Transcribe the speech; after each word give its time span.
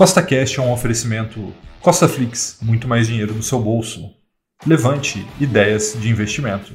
Costa 0.00 0.22
Cash 0.22 0.56
é 0.56 0.62
um 0.62 0.72
oferecimento 0.72 1.52
Costa 1.78 2.08
Flix, 2.08 2.56
muito 2.62 2.88
mais 2.88 3.06
dinheiro 3.06 3.34
no 3.34 3.42
seu 3.42 3.60
bolso. 3.60 4.10
Levante 4.66 5.26
ideias 5.38 5.94
de 5.94 6.08
investimento. 6.08 6.72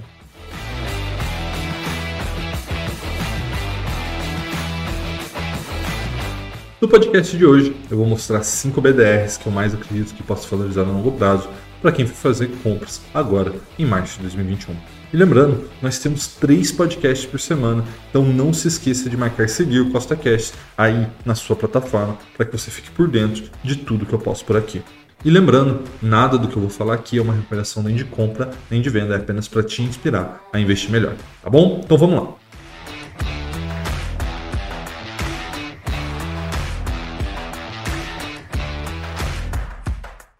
No 6.80 6.88
podcast 6.88 7.36
de 7.36 7.44
hoje, 7.44 7.76
eu 7.90 7.98
vou 7.98 8.06
mostrar 8.06 8.44
5 8.44 8.80
BDRs 8.80 9.38
que 9.38 9.48
eu 9.48 9.52
mais 9.52 9.74
acredito 9.74 10.14
que 10.14 10.22
possa 10.22 10.48
valorizar 10.48 10.82
a 10.82 10.86
longo 10.86 11.12
prazo 11.14 11.50
para 11.86 11.92
quem 11.92 12.08
for 12.08 12.16
fazer 12.16 12.50
compras 12.64 13.00
agora 13.14 13.54
em 13.78 13.86
março 13.86 14.16
de 14.16 14.24
2021. 14.24 14.74
E 15.14 15.16
lembrando, 15.16 15.70
nós 15.84 16.00
temos 16.00 16.26
três 16.26 16.72
podcasts 16.72 17.28
por 17.28 17.40
semana, 17.40 17.86
então 18.10 18.26
não 18.26 18.52
se 18.52 18.68
esqueça 18.68 19.08
de 19.08 19.16
marcar 19.16 19.48
seguir 19.48 19.82
o 19.82 19.92
CostaCast 19.92 20.54
aí 20.76 21.06
na 21.24 21.36
sua 21.36 21.56
plataforma 21.56 22.18
para 22.36 22.48
que 22.48 22.52
você 22.52 22.72
fique 22.72 22.90
por 22.90 23.08
dentro 23.08 23.44
de 23.64 23.76
tudo 23.76 24.04
que 24.04 24.14
eu 24.14 24.18
posto 24.18 24.46
por 24.46 24.58
aqui. 24.58 24.82
E 25.24 25.30
lembrando, 25.30 25.84
nada 26.02 26.40
do 26.40 26.48
que 26.48 26.58
eu 26.58 26.62
vou 26.62 26.72
falar 26.72 26.96
aqui 26.96 27.20
é 27.20 27.22
uma 27.22 27.36
recuperação 27.36 27.84
nem 27.84 27.96
de 27.96 28.04
compra 28.04 28.50
nem 28.72 28.82
de 28.82 28.90
venda, 28.90 29.14
é 29.14 29.18
apenas 29.18 29.48
para 29.48 29.62
te 29.62 29.84
inspirar 29.84 30.42
a 30.52 30.60
investir 30.60 30.90
melhor, 30.90 31.14
tá 31.44 31.52
bom? 31.52 31.82
Então 31.86 32.00
vamos 32.00 32.20
lá. 32.20 32.45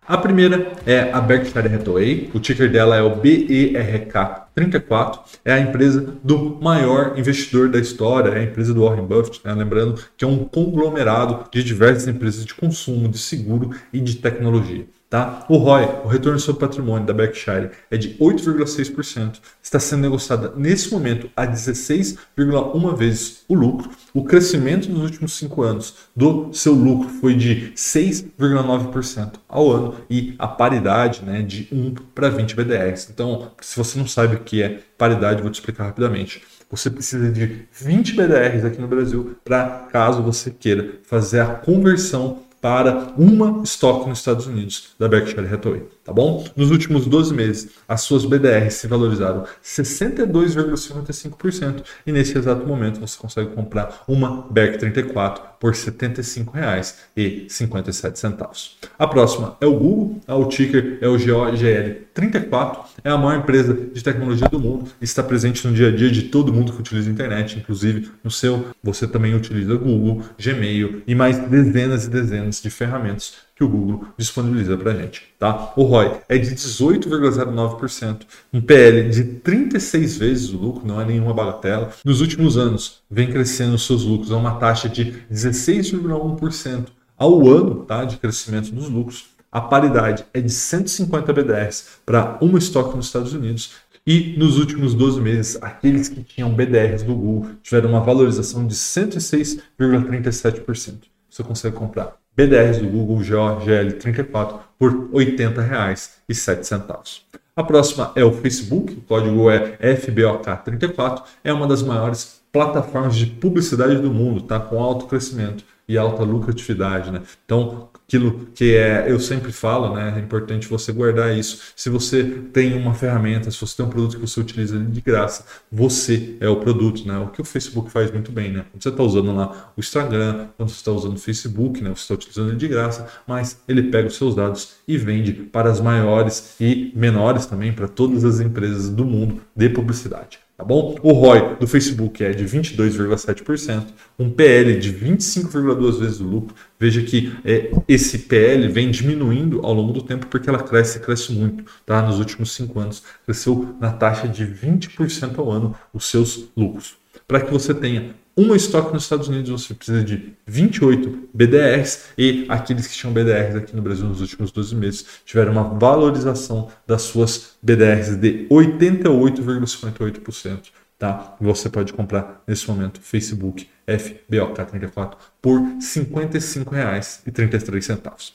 A 0.08 0.20
primeira 0.20 0.74
é 0.86 1.12
a 1.12 1.20
Berkshire 1.20 1.68
Hathaway, 1.68 2.30
o 2.32 2.40
ticker 2.40 2.72
dela 2.72 2.96
é 2.96 3.02
o 3.02 3.20
BERK34, 3.20 5.20
é 5.44 5.54
a 5.54 5.60
empresa 5.60 6.14
do 6.24 6.60
maior 6.62 7.18
investidor 7.18 7.70
da 7.70 7.80
história, 7.80 8.30
é 8.30 8.42
a 8.42 8.44
empresa 8.44 8.72
do 8.72 8.84
Warren 8.84 9.08
Buffett, 9.08 9.42
né? 9.44 9.52
lembrando 9.56 10.00
que 10.16 10.24
é 10.24 10.28
um 10.28 10.46
conglomerado 10.46 11.50
de 11.52 11.64
diversas 11.64 12.08
empresas 12.08 12.46
de 12.46 12.54
consumo, 12.54 13.10
de 13.10 13.18
seguro 13.18 13.72
e 13.92 14.00
de 14.00 14.18
tecnologia. 14.18 14.86
Tá? 15.10 15.46
O 15.48 15.58
ROI, 15.58 16.02
o 16.04 16.08
retorno 16.08 16.40
sobre 16.40 16.62
patrimônio 16.62 17.06
da 17.06 17.14
Berkshire, 17.14 17.70
é 17.92 17.98
de 17.98 18.18
8,6%, 18.18 19.40
está 19.62 19.80
sendo 19.80 20.02
negociada 20.02 20.52
nesse 20.56 20.92
momento 20.92 21.30
a 21.36 21.46
16,1 21.46 22.96
vezes 22.96 23.44
o 23.48 23.54
lucro. 23.54 23.92
O 24.14 24.24
crescimento 24.24 24.90
nos 24.90 25.04
últimos 25.04 25.34
cinco 25.34 25.62
anos 25.62 25.94
do 26.16 26.52
seu 26.54 26.74
lucro 26.74 27.08
foi 27.08 27.36
de 27.36 27.72
6,9% 27.76 29.34
ao 29.48 29.72
ano 29.72 29.96
e 30.10 30.34
a 30.40 30.48
paridade 30.48 31.24
né, 31.24 31.44
de 31.44 31.68
1 31.72 31.94
para 32.16 32.30
20 32.30 32.56
BDRs. 32.56 33.08
Então, 33.12 33.52
se 33.62 33.78
você 33.78 34.00
não 34.00 34.08
sabe 34.08 34.36
o 34.36 34.40
que 34.40 34.64
é 34.64 34.80
paridade, 34.98 35.42
vou 35.42 35.52
te 35.52 35.56
explicar 35.56 35.86
rapidamente. 35.86 36.42
Você 36.70 36.90
precisa 36.90 37.32
de 37.32 37.68
20 37.72 38.16
BDRs 38.16 38.66
aqui 38.66 38.82
no 38.82 38.88
Brasil 38.88 39.38
para 39.46 39.88
caso 39.92 40.24
você 40.24 40.50
queira 40.50 40.96
fazer 41.04 41.42
a 41.42 41.46
conversão 41.46 42.40
para 42.66 43.14
uma 43.16 43.62
estoque 43.64 44.10
nos 44.10 44.18
Estados 44.18 44.48
Unidos 44.48 44.96
da 44.98 45.08
Berkshire 45.08 45.46
Hathaway, 45.46 45.84
tá 46.04 46.12
bom? 46.12 46.44
Nos 46.56 46.72
últimos 46.72 47.06
12 47.06 47.32
meses, 47.32 47.70
as 47.88 48.02
suas 48.02 48.26
BDRs 48.26 48.74
se 48.74 48.88
valorizaram 48.88 49.46
62,55% 49.64 51.84
e 52.08 52.12
nesse 52.12 52.36
exato 52.36 52.66
momento 52.66 53.00
você 53.00 53.20
consegue 53.20 53.52
comprar 53.52 54.04
uma 54.08 54.48
BERK 54.50 54.80
34 54.80 55.44
por 55.60 55.74
R$ 55.74 55.78
75,57. 55.78 58.72
A 58.98 59.08
próxima 59.08 59.56
é 59.62 59.68
o 59.68 59.74
Google, 59.74 60.20
o 60.28 60.46
ticker 60.46 60.98
é 61.02 61.08
o 61.08 61.18
GOGL34, 61.18 62.80
é 63.04 63.12
a 63.12 63.18
maior 63.18 63.42
empresa 63.42 63.72
de 63.74 64.04
tecnologia 64.04 64.50
do 64.50 64.60
mundo, 64.60 64.90
está 65.00 65.22
presente 65.22 65.68
no 65.68 65.74
dia 65.74 65.90
a 65.90 65.92
dia 65.92 66.10
de 66.10 66.24
todo 66.24 66.52
mundo 66.52 66.74
que 66.74 66.80
utiliza 66.80 67.08
a 67.10 67.14
internet, 67.14 67.60
inclusive 67.60 68.10
no 68.24 68.32
seu, 68.32 68.66
você 68.84 69.08
também 69.08 69.36
utiliza 69.36 69.76
Google, 69.76 70.24
Gmail 70.40 71.04
e 71.06 71.14
mais 71.14 71.38
dezenas 71.38 72.06
e 72.06 72.10
dezenas 72.10 72.55
de 72.62 72.70
ferramentas 72.70 73.46
que 73.56 73.64
o 73.64 73.70
Google 73.70 74.06
disponibiliza 74.18 74.78
para 74.78 74.92
a 74.92 74.96
gente. 74.96 75.24
Tá? 75.40 75.72
O 75.76 75.84
ROI 75.84 76.20
é 76.28 76.38
de 76.38 76.54
18,09%, 76.54 78.22
um 78.54 78.62
PL 78.62 79.10
de 79.10 79.24
36 79.24 80.18
vezes 80.18 80.50
o 80.52 80.58
lucro, 80.58 80.86
não 80.86 81.00
é 81.00 81.06
nenhuma 81.06 81.34
bagatela. 81.34 81.92
Nos 82.04 82.20
últimos 82.22 82.58
anos, 82.58 83.02
vem 83.10 83.32
crescendo 83.32 83.78
seus 83.78 84.04
lucros 84.04 84.32
a 84.32 84.38
uma 84.38 84.56
taxa 84.56 84.90
de 84.90 85.24
16,1% 85.32 86.88
ao 87.18 87.48
ano 87.48 87.86
tá, 87.86 88.04
de 88.04 88.18
crescimento 88.18 88.72
dos 88.72 88.90
lucros. 88.90 89.28
A 89.52 89.62
paridade 89.62 90.26
é 90.34 90.42
de 90.42 90.52
150 90.52 91.32
BDRs 91.32 92.00
para 92.06 92.38
uma 92.42 92.60
estoque 92.60 92.98
nos 92.98 93.06
Estados 93.06 93.32
Unidos. 93.34 93.72
E 94.06 94.36
nos 94.38 94.60
últimos 94.60 94.94
12 94.94 95.22
meses, 95.22 95.58
aqueles 95.64 96.10
que 96.10 96.22
tinham 96.22 96.54
BDRs 96.54 97.04
do 97.04 97.16
Google 97.16 97.52
tiveram 97.64 97.90
uma 97.90 98.02
valorização 98.02 98.68
de 98.68 98.76
106,37%. 98.76 101.04
Você 101.30 101.44
consegue 101.44 101.76
comprar 101.76 102.18
BDRs 102.36 102.80
do 102.80 102.88
Google 102.88 103.20
GOGL34 103.20 104.60
por 104.78 104.92
R$ 104.92 105.26
80,07. 105.26 107.22
A 107.56 107.64
próxima 107.64 108.12
é 108.16 108.24
o 108.26 108.34
Facebook, 108.34 108.94
o 108.94 109.02
código 109.02 109.50
é 109.50 109.78
FBOK34, 109.96 111.24
é 111.44 111.54
uma 111.54 111.66
das 111.66 111.82
maiores 111.82 112.42
plataformas 112.52 113.16
de 113.16 113.26
publicidade 113.26 113.98
do 113.98 114.14
mundo, 114.14 114.42
tá 114.42 114.60
com 114.60 114.82
alto 114.82 115.06
crescimento 115.06 115.64
e 115.88 115.98
alta 115.98 116.24
lucratividade, 116.24 117.12
né? 117.12 117.22
Então, 117.46 117.90
aquilo 118.08 118.48
que 118.54 118.76
é, 118.76 119.12
eu 119.12 119.20
sempre 119.20 119.52
falo, 119.52 119.94
né? 119.96 120.14
É 120.16 120.20
importante 120.20 120.68
você 120.68 120.92
guardar 120.92 121.36
isso. 121.36 121.74
Se 121.76 121.90
você 121.90 122.24
tem 122.54 122.78
uma 122.78 122.94
ferramenta, 122.94 123.50
se 123.50 123.60
você 123.60 123.78
tem 123.78 123.86
um 123.86 123.90
produto 123.90 124.16
que 124.16 124.22
você 124.22 124.40
utiliza 124.40 124.80
de 124.80 125.02
graça, 125.02 125.46
você 125.72 126.38
é 126.40 126.48
o 126.48 126.58
produto, 126.58 127.08
né? 127.08 127.18
O 127.18 127.28
que 127.28 127.42
o 127.42 127.46
Facebook 127.46 127.92
faz 127.92 128.12
muito 128.12 128.32
bem, 128.32 128.52
né? 128.52 128.66
Quando 128.72 128.84
você 128.84 128.90
está 128.90 129.04
usando 129.04 129.36
lá 129.36 129.74
o 129.76 129.80
Instagram, 129.80 130.48
quando 130.56 130.70
você 130.70 130.76
está 130.76 130.92
usando 130.92 131.16
o 131.16 131.20
Facebook, 131.20 131.82
né? 131.82 131.90
Você 131.90 132.02
está 132.02 132.14
utilizando 132.14 132.50
ele 132.50 132.58
de 132.58 132.68
graça, 132.68 133.08
mas 133.28 133.60
ele 133.68 133.84
pega 133.84 134.08
os 134.08 134.16
seus 134.16 134.36
dados 134.36 134.76
e 134.88 134.98
vende 134.98 135.34
para 135.34 135.70
as 135.70 135.82
maiores 135.82 136.56
e 136.60 136.92
menores 136.96 137.46
também, 137.46 137.74
para 137.74 137.88
todas 137.88 138.24
as 138.24 138.40
empresas 138.40 138.90
do 138.90 139.04
mundo 139.04 139.42
de 139.56 139.70
publicidade 139.70 140.45
tá 140.58 140.64
bom? 140.64 140.96
O 141.02 141.12
ROI 141.12 141.56
do 141.56 141.68
Facebook 141.68 142.24
é 142.24 142.32
de 142.32 142.46
22,7%, 142.46 143.86
um 144.18 144.30
PL 144.30 144.80
de 144.80 144.94
25,2 144.94 146.00
vezes 146.00 146.20
o 146.20 146.24
lucro. 146.24 146.56
Veja 146.80 147.02
que 147.02 147.34
é, 147.44 147.72
esse 147.88 148.20
PL 148.20 148.68
vem 148.68 148.92
diminuindo 148.92 149.66
ao 149.66 149.74
longo 149.74 149.94
do 149.94 150.02
tempo 150.02 150.28
porque 150.28 150.50
ela 150.50 150.62
cresce, 150.62 151.00
cresce 151.00 151.32
muito, 151.32 151.66
tá? 151.86 152.02
Nos 152.02 152.20
últimos 152.20 152.54
cinco 152.54 152.80
anos 152.80 153.04
cresceu 153.26 153.76
na 153.80 153.92
taxa 153.92 154.28
de 154.28 154.46
20% 154.46 155.38
ao 155.38 155.52
ano 155.52 155.76
os 155.94 156.06
seus 156.06 156.50
lucros. 156.56 156.96
Para 157.28 157.42
que 157.42 157.52
você 157.52 157.74
tenha 157.74 158.16
uma 158.38 158.56
estoque 158.56 158.94
nos 158.94 159.04
Estados 159.04 159.28
Unidos 159.30 159.50
você 159.50 159.74
precisa 159.74 160.04
de 160.04 160.34
28 160.46 161.30
BDRs 161.34 162.10
e 162.18 162.46
aqueles 162.50 162.86
que 162.86 162.94
tinham 162.94 163.14
BDRs 163.14 163.56
aqui 163.56 163.74
no 163.76 163.82
Brasil 163.82 164.06
nos 164.06 164.20
últimos 164.20 164.52
12 164.52 164.76
meses 164.76 165.06
tiveram 165.26 165.54
uma 165.54 165.64
valorização 165.64 166.68
das 166.86 167.04
suas 167.04 167.52
BDRs 167.62 168.18
de 168.18 168.46
88,58%. 168.50 170.64
Tá? 170.98 171.38
Você 171.40 171.70
pode 171.70 171.94
comprar 171.94 172.44
nesse 172.46 172.68
momento 172.70 173.00
Facebook 173.02 173.70
FBOK34 173.88 175.14
por 175.42 175.62
R$ 175.62 175.78
55,33. 175.80 178.34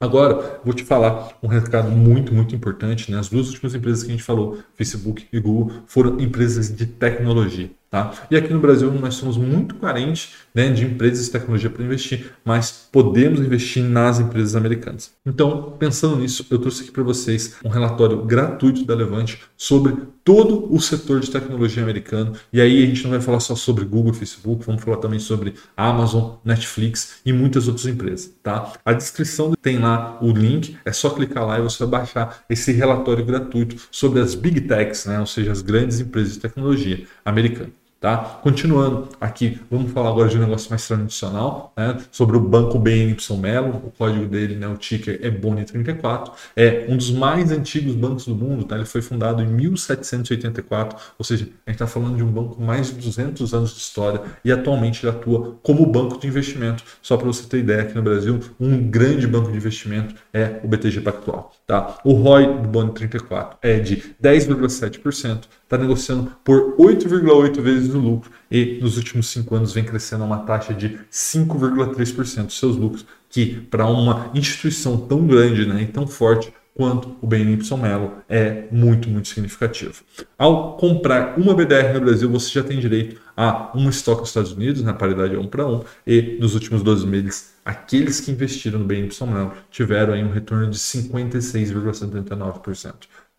Agora, 0.00 0.60
vou 0.64 0.74
te 0.74 0.82
falar 0.84 1.38
um 1.42 1.46
recado 1.46 1.90
muito, 1.90 2.34
muito 2.34 2.54
importante. 2.54 3.10
Né? 3.10 3.18
As 3.18 3.28
duas 3.28 3.48
últimas 3.48 3.74
empresas 3.74 4.02
que 4.02 4.10
a 4.10 4.12
gente 4.12 4.22
falou, 4.22 4.58
Facebook 4.74 5.26
e 5.32 5.40
Google, 5.40 5.82
foram 5.86 6.20
empresas 6.20 6.74
de 6.74 6.86
tecnologia. 6.86 7.70
Tá? 7.94 8.12
E 8.28 8.36
aqui 8.36 8.52
no 8.52 8.58
Brasil 8.58 8.90
nós 8.90 9.14
somos 9.14 9.36
muito 9.36 9.76
carentes 9.76 10.30
né, 10.52 10.68
de 10.68 10.84
empresas 10.84 11.26
de 11.26 11.30
tecnologia 11.30 11.70
para 11.70 11.84
investir, 11.84 12.32
mas 12.44 12.88
podemos 12.90 13.38
investir 13.38 13.84
nas 13.84 14.18
empresas 14.18 14.56
americanas. 14.56 15.12
Então, 15.24 15.76
pensando 15.78 16.16
nisso, 16.16 16.44
eu 16.50 16.58
trouxe 16.58 16.82
aqui 16.82 16.90
para 16.90 17.04
vocês 17.04 17.54
um 17.64 17.68
relatório 17.68 18.20
gratuito 18.24 18.84
da 18.84 18.96
Levante 18.96 19.38
sobre 19.56 19.94
todo 20.24 20.74
o 20.74 20.80
setor 20.80 21.20
de 21.20 21.30
tecnologia 21.30 21.84
americano. 21.84 22.32
E 22.52 22.60
aí 22.60 22.82
a 22.82 22.86
gente 22.86 23.04
não 23.04 23.12
vai 23.12 23.20
falar 23.20 23.38
só 23.38 23.54
sobre 23.54 23.84
Google 23.84 24.12
Facebook, 24.12 24.66
vamos 24.66 24.82
falar 24.82 24.96
também 24.96 25.20
sobre 25.20 25.54
Amazon, 25.76 26.32
Netflix 26.44 27.20
e 27.24 27.32
muitas 27.32 27.68
outras 27.68 27.86
empresas. 27.86 28.34
Tá? 28.42 28.72
A 28.84 28.92
descrição 28.92 29.54
tem 29.62 29.78
lá 29.78 30.18
o 30.20 30.32
link, 30.32 30.76
é 30.84 30.90
só 30.90 31.10
clicar 31.10 31.46
lá 31.46 31.60
e 31.60 31.62
você 31.62 31.78
vai 31.86 32.00
baixar 32.00 32.44
esse 32.50 32.72
relatório 32.72 33.24
gratuito 33.24 33.76
sobre 33.88 34.20
as 34.20 34.34
Big 34.34 34.62
Techs, 34.62 35.06
né, 35.06 35.20
ou 35.20 35.26
seja, 35.26 35.52
as 35.52 35.62
grandes 35.62 36.00
empresas 36.00 36.32
de 36.32 36.40
tecnologia 36.40 37.06
americanas. 37.24 37.83
Tá? 38.04 38.18
Continuando 38.42 39.08
aqui, 39.18 39.58
vamos 39.70 39.90
falar 39.92 40.10
agora 40.10 40.28
de 40.28 40.36
um 40.36 40.40
negócio 40.40 40.68
mais 40.68 40.86
tradicional, 40.86 41.72
né? 41.74 41.96
sobre 42.12 42.36
o 42.36 42.40
banco 42.40 42.78
BNY 42.78 43.16
Mellon, 43.40 43.80
o 43.82 43.90
código 43.96 44.26
dele, 44.26 44.56
né, 44.56 44.68
o 44.68 44.76
ticker 44.76 45.18
é 45.22 45.30
BONI34, 45.30 46.32
é 46.54 46.84
um 46.86 46.98
dos 46.98 47.10
mais 47.10 47.50
antigos 47.50 47.94
bancos 47.94 48.26
do 48.26 48.34
mundo, 48.34 48.66
tá? 48.66 48.76
ele 48.76 48.84
foi 48.84 49.00
fundado 49.00 49.42
em 49.42 49.46
1784, 49.46 50.98
ou 51.18 51.24
seja, 51.24 51.44
a 51.66 51.70
gente 51.70 51.76
está 51.76 51.86
falando 51.86 52.18
de 52.18 52.22
um 52.22 52.30
banco 52.30 52.56
com 52.56 52.62
mais 52.62 52.88
de 52.88 53.00
200 53.00 53.54
anos 53.54 53.70
de 53.70 53.78
história 53.78 54.20
e 54.44 54.52
atualmente 54.52 55.06
ele 55.06 55.16
atua 55.16 55.56
como 55.62 55.86
banco 55.86 56.20
de 56.20 56.26
investimento. 56.26 56.84
Só 57.00 57.16
para 57.16 57.26
você 57.26 57.48
ter 57.48 57.60
ideia, 57.60 57.84
aqui 57.84 57.94
no 57.94 58.02
Brasil, 58.02 58.38
um 58.60 58.86
grande 58.86 59.26
banco 59.26 59.50
de 59.50 59.56
investimento 59.56 60.14
é 60.30 60.60
o 60.62 60.68
BTG 60.68 61.00
Pactual. 61.00 61.52
Tá? 61.66 61.96
O 62.04 62.12
ROI 62.12 62.60
do 62.60 62.68
BONI34 62.68 63.56
é 63.62 63.78
de 63.78 64.14
10,7%, 64.22 65.44
está 65.62 65.78
negociando 65.78 66.30
por 66.44 66.76
8,8 66.76 67.60
vezes 67.62 67.93
lucro 67.98 68.30
e 68.50 68.78
nos 68.80 68.96
últimos 68.96 69.28
cinco 69.28 69.54
anos 69.54 69.72
vem 69.72 69.84
crescendo 69.84 70.24
a 70.24 70.26
uma 70.26 70.38
taxa 70.38 70.74
de 70.74 70.98
5,3% 71.10 72.46
dos 72.46 72.58
seus 72.58 72.76
lucros, 72.76 73.06
que 73.28 73.60
para 73.70 73.86
uma 73.86 74.30
instituição 74.34 74.96
tão 74.96 75.26
grande 75.26 75.66
né, 75.66 75.82
e 75.82 75.86
tão 75.86 76.06
forte 76.06 76.52
quanto 76.74 77.16
o 77.22 77.26
BNY 77.26 77.58
Melo 77.80 78.18
é 78.28 78.66
muito, 78.70 79.08
muito 79.08 79.28
significativo. 79.28 80.02
Ao 80.36 80.76
comprar 80.76 81.38
uma 81.38 81.54
BDR 81.54 81.94
no 81.94 82.00
Brasil, 82.00 82.28
você 82.28 82.50
já 82.50 82.62
tem 82.64 82.80
direito 82.80 83.20
a 83.36 83.70
um 83.74 83.88
estoque 83.88 84.20
nos 84.20 84.28
Estados 84.30 84.52
Unidos, 84.52 84.82
na 84.82 84.92
paridade 84.92 85.36
1 85.36 85.46
para 85.46 85.66
1, 85.66 85.84
e 86.06 86.36
nos 86.40 86.54
últimos 86.54 86.82
12 86.82 87.06
meses, 87.06 87.54
aqueles 87.64 88.20
que 88.20 88.32
investiram 88.32 88.80
no 88.80 88.86
BNY 88.86 89.10
Melo 89.22 89.52
tiveram 89.70 90.12
aí 90.14 90.24
um 90.24 90.32
retorno 90.32 90.68
de 90.68 90.76
56,79%. 90.76 92.94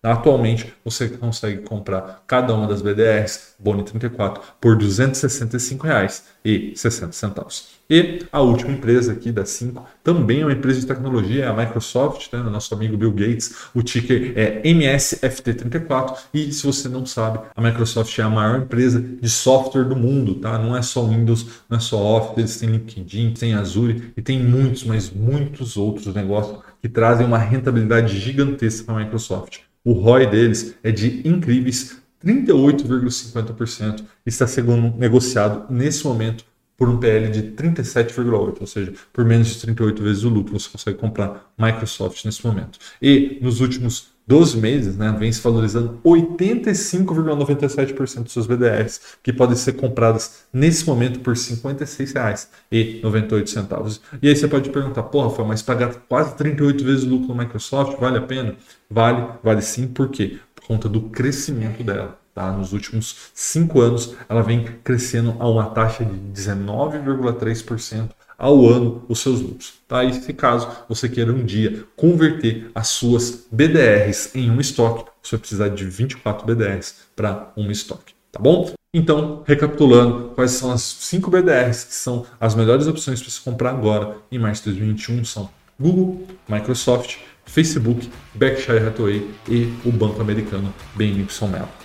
Atualmente, 0.05 0.73
você 0.83 1.09
consegue 1.09 1.63
comprar 1.63 2.23
cada 2.27 2.53
uma 2.53 2.67
das 2.67 2.81
BDRs 2.81 3.55
Boni 3.57 3.83
34 3.83 4.43
por 4.61 4.77
R$ 4.77 4.85
265,60. 4.85 7.75
E 7.87 8.25
a 8.31 8.41
última 8.41 8.71
empresa 8.71 9.13
aqui 9.13 9.31
da 9.31 9.45
5 9.45 9.85
também 10.03 10.41
é 10.41 10.45
uma 10.45 10.53
empresa 10.53 10.79
de 10.79 10.87
tecnologia, 10.87 11.45
é 11.45 11.47
a 11.47 11.53
Microsoft, 11.53 12.33
né? 12.33 12.41
nosso 12.41 12.73
amigo 12.73 12.97
Bill 12.97 13.11
Gates. 13.11 13.67
O 13.75 13.83
ticker 13.83 14.33
é 14.35 14.59
MSFT34 14.63 16.17
e 16.33 16.51
se 16.51 16.65
você 16.65 16.89
não 16.89 17.05
sabe, 17.05 17.39
a 17.55 17.61
Microsoft 17.61 18.17
é 18.17 18.23
a 18.23 18.29
maior 18.29 18.59
empresa 18.59 18.99
de 18.99 19.29
software 19.29 19.83
do 19.83 19.95
mundo, 19.95 20.35
tá? 20.35 20.57
Não 20.57 20.75
é 20.75 20.81
só 20.81 21.05
Windows, 21.05 21.45
não 21.69 21.77
é 21.77 21.79
só 21.79 21.97
Office, 21.97 22.37
eles 22.37 22.57
têm 22.57 22.69
LinkedIn, 22.69 23.33
tem 23.33 23.53
Azure 23.53 24.11
e 24.17 24.21
tem 24.21 24.43
muitos, 24.43 24.83
mas 24.83 25.11
muitos 25.11 25.77
outros 25.77 26.13
negócios 26.13 26.59
que 26.81 26.89
trazem 26.89 27.25
uma 27.25 27.37
rentabilidade 27.37 28.19
gigantesca 28.19 28.85
para 28.85 28.95
a 28.95 29.03
Microsoft. 29.03 29.64
O 29.85 29.93
ROI 29.93 30.25
deles 30.25 30.75
é 30.81 30.91
de 30.91 31.21
incríveis 31.27 32.01
38,50% 32.25 34.01
e 34.25 34.29
está 34.29 34.47
sendo 34.47 34.75
negociado 34.97 35.71
nesse 35.71 36.03
momento 36.03 36.43
por 36.75 36.89
um 36.89 36.97
PL 36.97 37.29
de 37.29 37.51
37,8, 37.51 38.57
ou 38.59 38.65
seja, 38.65 38.93
por 39.13 39.23
menos 39.23 39.49
de 39.49 39.59
38 39.59 40.01
vezes 40.01 40.23
o 40.23 40.29
lucro 40.29 40.59
você 40.59 40.69
consegue 40.69 40.97
comprar 40.97 41.53
Microsoft 41.55 42.25
nesse 42.25 42.43
momento. 42.43 42.79
E 42.99 43.37
nos 43.43 43.61
últimos 43.61 44.14
12 44.27 44.57
meses, 44.57 44.97
né, 44.97 45.15
vem 45.17 45.31
se 45.31 45.39
valorizando 45.39 45.99
85,97% 46.03 48.23
dos 48.23 48.33
seus 48.33 48.47
BDRs, 48.47 48.99
que 49.21 49.31
podem 49.31 49.55
ser 49.55 49.73
compradas 49.73 50.45
nesse 50.51 50.87
momento 50.87 51.19
por 51.19 51.35
R$ 51.35 51.39
56,98. 51.39 54.01
E 54.21 54.27
aí 54.27 54.35
você 54.35 54.47
pode 54.47 54.71
perguntar, 54.71 55.03
porra, 55.03 55.29
foi 55.29 55.45
mas 55.45 55.61
pagar 55.61 55.93
quase 56.09 56.35
38 56.35 56.83
vezes 56.83 57.03
o 57.03 57.09
lucro 57.09 57.27
no 57.27 57.35
Microsoft, 57.35 57.99
vale 57.99 58.17
a 58.17 58.21
pena? 58.21 58.55
Vale, 58.89 59.27
vale 59.43 59.61
sim, 59.61 59.87
por 59.87 60.09
quê? 60.09 60.39
Por 60.55 60.65
conta 60.65 60.89
do 60.89 61.01
crescimento 61.09 61.83
dela. 61.83 62.24
Tá? 62.35 62.51
Nos 62.51 62.73
últimos 62.73 63.31
cinco 63.33 63.79
anos, 63.79 64.13
ela 64.27 64.43
vem 64.43 64.65
crescendo 64.83 65.37
a 65.39 65.49
uma 65.49 65.69
taxa 65.69 66.03
de 66.03 66.13
19,3% 66.13 68.09
ao 68.37 68.67
ano 68.67 69.05
os 69.07 69.19
seus 69.19 69.39
lucros. 69.39 69.75
Tá? 69.87 70.03
E 70.03 70.13
se 70.13 70.33
caso 70.33 70.67
você 70.89 71.07
queira 71.07 71.31
um 71.31 71.45
dia 71.45 71.85
converter 71.95 72.69
as 72.75 72.89
suas 72.89 73.47
BDRs 73.49 74.35
em 74.35 74.51
um 74.51 74.59
estoque, 74.59 75.09
você 75.23 75.37
vai 75.37 75.39
precisar 75.39 75.69
de 75.69 75.85
24 75.85 76.45
BDRs 76.45 76.95
para 77.15 77.53
um 77.55 77.71
estoque. 77.71 78.13
Tá 78.33 78.39
bom? 78.41 78.69
Então, 78.93 79.43
recapitulando, 79.47 80.31
quais 80.35 80.51
são 80.51 80.71
as 80.71 80.81
5 80.81 81.31
BDRs 81.31 81.85
que 81.85 81.93
são 81.93 82.25
as 82.37 82.53
melhores 82.53 82.85
opções 82.85 83.21
para 83.21 83.31
você 83.31 83.39
comprar 83.41 83.69
agora 83.69 84.17
em 84.29 84.37
março 84.37 84.63
de 84.63 84.71
2021 84.71 85.23
são 85.23 85.49
Google, 85.79 86.27
Microsoft, 86.49 87.17
Facebook, 87.45 88.09
Berkshire 88.33 88.85
Hathaway 88.85 89.29
e 89.47 89.73
o 89.85 89.91
banco 89.91 90.19
americano 90.19 90.73
BNY 90.95 91.27
Mellon. 91.49 91.84